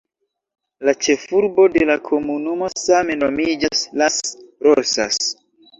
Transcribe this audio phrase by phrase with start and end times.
[0.89, 4.21] La ĉefurbo de la komunumo same nomiĝas Las
[4.69, 5.27] Rosas.